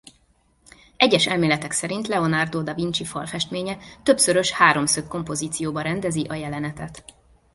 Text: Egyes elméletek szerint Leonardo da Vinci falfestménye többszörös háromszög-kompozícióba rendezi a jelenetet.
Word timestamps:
Egyes 0.97 1.27
elméletek 1.27 1.71
szerint 1.71 2.07
Leonardo 2.07 2.61
da 2.63 2.73
Vinci 2.73 3.05
falfestménye 3.05 3.77
többszörös 4.03 4.51
háromszög-kompozícióba 4.51 5.81
rendezi 5.81 6.25
a 6.29 6.33
jelenetet. 6.33 7.03